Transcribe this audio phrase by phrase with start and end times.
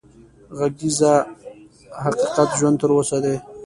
[0.57, 1.13] غږېږه
[2.03, 3.35] حقيقت ژوندی تر اوسه دی